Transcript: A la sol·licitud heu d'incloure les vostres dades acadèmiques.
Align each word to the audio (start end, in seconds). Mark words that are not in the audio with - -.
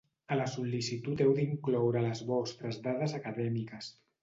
A 0.35 0.35
la 0.37 0.45
sol·licitud 0.53 1.21
heu 1.25 1.35
d'incloure 1.41 2.03
les 2.07 2.23
vostres 2.33 2.83
dades 2.91 3.17
acadèmiques. 3.21 3.95